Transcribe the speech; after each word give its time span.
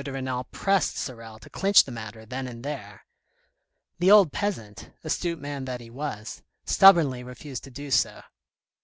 de 0.00 0.12
Renal 0.12 0.44
pressed 0.52 0.96
Sorel 0.96 1.40
to 1.40 1.50
clinch 1.50 1.82
the 1.82 1.90
matter 1.90 2.24
then 2.24 2.46
and 2.46 2.62
there. 2.62 3.04
The 3.98 4.12
old 4.12 4.30
peasant, 4.30 4.92
astute 5.02 5.40
man 5.40 5.64
that 5.64 5.80
he 5.80 5.90
was, 5.90 6.40
stubbornly 6.64 7.24
refused 7.24 7.64
to 7.64 7.70
do 7.72 7.90
so. 7.90 8.22